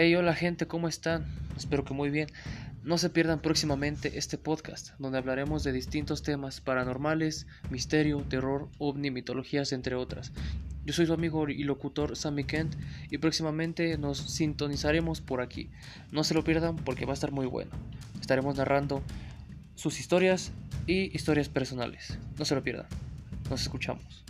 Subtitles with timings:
[0.00, 1.26] Hey, hola gente, ¿cómo están?
[1.56, 2.28] Espero que muy bien.
[2.84, 9.10] No se pierdan próximamente este podcast, donde hablaremos de distintos temas paranormales, misterio, terror, ovni,
[9.10, 10.30] mitologías, entre otras.
[10.84, 12.76] Yo soy su amigo y locutor Sammy Kent
[13.10, 15.68] y próximamente nos sintonizaremos por aquí.
[16.12, 17.72] No se lo pierdan porque va a estar muy bueno.
[18.20, 19.02] Estaremos narrando
[19.74, 20.52] sus historias
[20.86, 22.20] y historias personales.
[22.38, 22.86] No se lo pierdan.
[23.50, 24.24] Nos escuchamos.